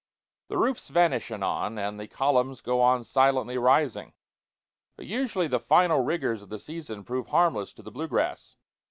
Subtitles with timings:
[0.47, 4.15] The roofs vanish anon, and the columns go on silently rising.
[4.95, 8.55] But usually the final rigors of the season prove harmless to the blue grass.